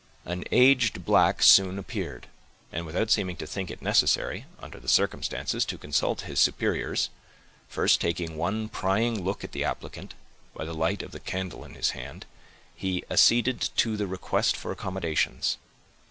An 0.25 0.45
aged 0.51 1.05
black 1.05 1.43
soon 1.43 1.77
appeared; 1.77 2.25
and 2.73 2.87
without 2.87 3.11
seeming 3.11 3.35
to 3.35 3.45
think 3.45 3.69
it 3.69 3.83
necessary, 3.83 4.47
under 4.59 4.79
the 4.79 4.87
circumstances, 4.87 5.63
to 5.65 5.77
consult 5.77 6.21
his 6.21 6.39
superiors,—first 6.39 8.01
taking 8.01 8.35
one 8.35 8.67
prying 8.67 9.23
look 9.23 9.43
at 9.43 9.51
the 9.51 9.63
applicant, 9.63 10.15
by 10.55 10.65
the 10.65 10.73
light 10.73 11.03
of 11.03 11.11
the 11.11 11.19
candle 11.19 11.63
in 11.63 11.75
his 11.75 11.91
hand,—he 11.91 13.03
acceded 13.11 13.61
to 13.75 13.95
the 13.95 14.07
request 14.07 14.57
for 14.57 14.71
accommodations. 14.71 15.57